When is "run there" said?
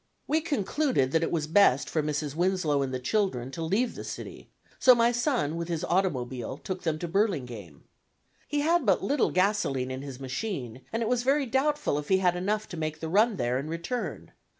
13.09-13.59